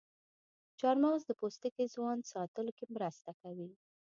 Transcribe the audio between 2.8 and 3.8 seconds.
مرسته کوي.